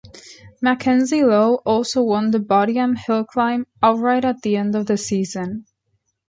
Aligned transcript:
Mackenzie-Low 0.63 1.57
also 1.63 2.01
won 2.01 2.31
the 2.31 2.39
Bodiam 2.39 2.97
Hill 2.97 3.23
Climb 3.23 3.67
outright 3.83 4.25
at 4.25 4.41
the 4.41 4.57
end 4.57 4.73
of 4.73 4.87
the 4.87 4.97
season. 4.97 5.67